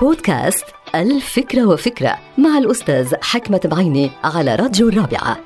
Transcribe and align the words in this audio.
بودكاست 0.00 0.64
ألف 0.94 1.25
فكرة 1.25 1.66
وفكرة 1.66 2.18
مع 2.38 2.58
الأستاذ 2.58 3.14
حكمة 3.22 3.60
بعيني 3.64 4.10
على 4.24 4.54
راديو 4.54 4.88
الرابعة. 4.88 5.38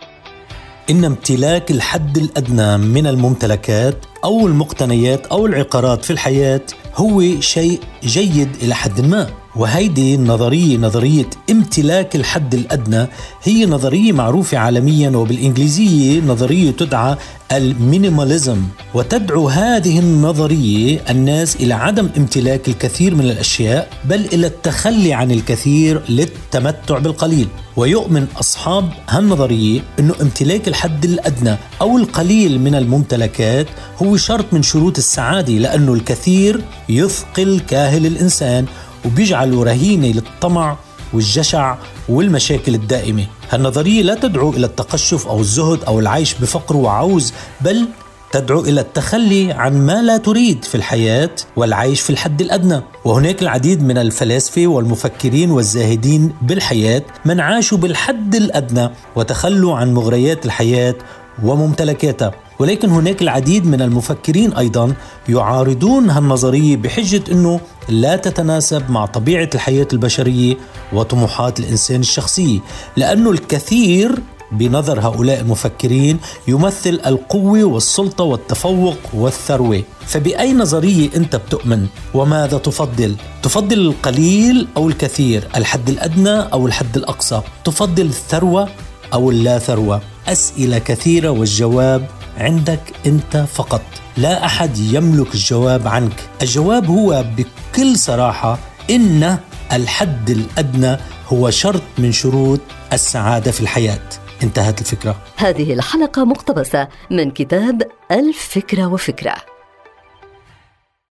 إن 0.91 1.05
امتلاك 1.05 1.71
الحد 1.71 2.19
الأدنى 2.19 2.77
من 2.79 3.07
الممتلكات 3.07 4.07
أو 4.25 4.47
المقتنيات 4.47 5.27
أو 5.27 5.47
العقارات 5.47 6.05
في 6.05 6.11
الحياة 6.11 6.61
هو 6.97 7.41
شيء 7.41 7.81
جيد 8.05 8.49
إلى 8.63 8.75
حد 8.75 9.01
ما. 9.01 9.27
وهيدي 9.57 10.15
النظرية 10.15 10.77
نظرية 10.77 11.31
امتلاك 11.51 12.17
الحد 12.17 12.55
الأدنى 12.55 13.07
هي 13.43 13.67
نظرية 13.67 14.13
معروفة 14.13 14.59
عالميا 14.59 15.11
وبالإنجليزية 15.11 16.21
نظرية 16.21 16.71
تدعى 16.71 17.17
ال 17.53 17.62
minimalism. 17.62 18.63
وتدعو 18.95 19.49
هذه 19.49 19.99
النظرية 19.99 21.01
الناس 21.11 21.57
إلى 21.57 21.75
عدم 21.75 22.09
امتلاك 22.17 22.69
الكثير 22.69 23.15
من 23.15 23.25
الأشياء 23.25 23.89
بل 24.05 24.25
إلى 24.33 24.47
التخلي 24.47 25.13
عن 25.13 25.31
الكثير 25.31 26.03
للتمتع 26.09 26.99
بالقليل. 26.99 27.49
ويؤمن 27.77 28.27
أصحاب 28.41 28.89
هالنظرية 29.09 29.81
أنه 29.99 30.15
امتلاك 30.23 30.69
الحد 30.69 31.05
الأدنى 31.05 31.57
أو 31.81 31.99
القليل 31.99 32.61
من 32.61 32.75
الممتلكات 32.75 33.67
هو 34.03 34.17
شرط 34.17 34.45
من 34.53 34.63
شروط 34.63 34.99
السعادة 34.99 35.53
لأنه 35.53 35.95
الكثير 35.95 36.65
يثقل 36.89 37.61
كاهل 37.69 38.07
الإنسان 38.07 38.67
وبيجعله 39.05 39.65
رهينة 39.65 40.07
للطمع 40.07 40.77
والجشع 41.13 41.77
والمشاكل 42.09 42.75
الدائمة. 42.75 43.27
هالنظرية 43.51 44.03
لا 44.03 44.15
تدعو 44.15 44.51
إلى 44.51 44.67
التقشف 44.67 45.27
أو 45.27 45.41
الزهد 45.41 45.85
أو 45.85 46.01
العيش 46.01 46.35
بفقر 46.35 46.77
وعوز 46.77 47.33
بل 47.61 47.89
تدعو 48.33 48.61
إلى 48.61 48.81
التخلي 48.81 49.53
عن 49.53 49.87
ما 49.87 50.03
لا 50.03 50.17
تريد 50.17 50.65
في 50.65 50.75
الحياة 50.75 51.31
والعيش 51.57 52.01
في 52.01 52.11
الحد 52.11 52.41
الأدنى، 52.41 52.81
وهناك 53.05 53.43
العديد 53.43 53.83
من 53.83 53.99
الفلاسفة 53.99 54.67
والمفكرين 54.67 55.51
والزاهدين 55.51 56.33
بالحياة 56.43 57.03
من 57.25 57.41
عاشوا 57.41 57.79
بالحد 57.79 58.35
الأدنى 58.35 58.91
وتخلوا 59.17 59.77
عن 59.77 59.95
مغريات 59.95 60.47
الحياة 60.47 60.95
وممتلكاتها، 61.43 62.33
ولكن 62.59 62.91
هناك 62.91 63.23
العديد 63.23 63.67
من 63.67 63.83
المفكرين 63.83 64.53
أيضا 64.53 64.95
يعارضون 65.29 66.11
هالنظرية 66.11 66.77
بحجة 66.77 67.23
إنه 67.33 67.61
لا 67.89 68.17
تتناسب 68.17 68.91
مع 68.91 69.07
طبيعة 69.07 69.51
الحياة 69.55 69.89
البشرية 69.93 70.57
وطموحات 70.93 71.61
الإنسان 71.61 72.01
الشخصيه، 72.01 72.61
لأنه 72.97 73.31
الكثير 73.31 74.19
بنظر 74.53 75.01
هؤلاء 75.01 75.41
المفكرين 75.41 76.19
يمثل 76.49 77.01
القوة 77.07 77.65
والسلطة 77.65 78.25
والتفوق 78.25 78.97
والثروة. 79.15 79.83
فبأي 80.07 80.53
نظرية 80.53 81.11
أنت 81.17 81.37
بتؤمن؟ 81.37 81.87
وماذا 82.15 82.59
تفضل؟ 82.59 83.17
تفضل 83.43 83.79
القليل 83.81 84.69
أو 84.77 84.89
الكثير؟ 84.89 85.49
الحد 85.57 85.89
الأدنى 85.89 86.39
أو 86.41 86.67
الحد 86.67 86.97
الأقصى؟ 86.97 87.41
تفضل 87.65 88.07
الثروة 88.07 88.69
أو 89.13 89.31
اللا 89.31 89.59
ثروة؟ 89.59 90.01
أسئلة 90.29 90.79
كثيرة 90.79 91.31
والجواب 91.31 92.07
عندك 92.39 92.81
أنت 93.07 93.37
فقط. 93.37 93.83
لا 94.17 94.45
أحد 94.45 94.79
يملك 94.79 95.35
الجواب 95.35 95.89
عنك. 95.89 96.29
الجواب 96.43 96.87
هو 96.87 97.25
بكل 97.37 97.99
صراحة 97.99 98.59
إن 98.91 99.39
الحد 99.73 100.31
الأدنى 100.31 100.97
هو 101.29 101.51
شرط 101.51 101.83
من 101.99 102.13
شروط 102.13 102.61
السعادة 102.93 103.51
في 103.51 103.61
الحياة. 103.61 104.09
انتهت 104.43 104.81
الفكرة. 104.81 105.17
هذه 105.37 105.73
الحلقة 105.73 106.25
مقتبسة 106.25 106.89
من 107.11 107.31
كتاب 107.31 107.83
الفكرة 108.11 108.87
وفكرة. 108.87 109.35